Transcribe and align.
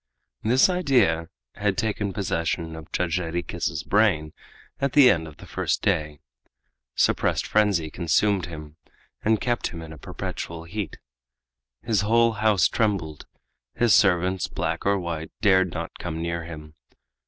This 0.41 0.67
idea 0.67 1.29
had 1.53 1.77
taken 1.77 2.11
possession 2.11 2.75
of 2.75 2.91
Judge 2.91 3.17
Jarriquez's 3.17 3.83
brain 3.83 4.33
at 4.79 4.93
the 4.93 5.11
end 5.11 5.27
of 5.27 5.37
the 5.37 5.45
first 5.45 5.83
day. 5.83 6.17
Suppressed 6.95 7.45
frenzy 7.45 7.91
consumed 7.91 8.47
him, 8.47 8.77
and 9.21 9.39
kept 9.39 9.67
him 9.67 9.79
in 9.83 9.93
a 9.93 9.99
perpetual 9.99 10.63
heat. 10.63 10.97
His 11.83 12.01
whole 12.01 12.31
house 12.31 12.67
trembled; 12.67 13.27
his 13.75 13.93
servants, 13.93 14.47
black 14.47 14.87
or 14.87 14.97
white, 14.99 15.31
dared 15.39 15.71
not 15.71 15.91
come 15.99 16.19
near 16.19 16.45
him. 16.45 16.73